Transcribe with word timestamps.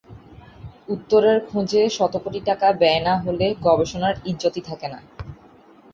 উত্তরের 0.89 1.37
খোঁজে 1.49 1.81
শতকোটি 1.89 2.39
টাকা 2.45 2.67
ব্যয় 2.73 3.01
না 3.01 3.13
হলে 3.23 3.47
গবেষণার 3.65 4.15
ইজ্জতই 4.25 4.63
থাকে 4.69 4.87
না। 4.87 4.99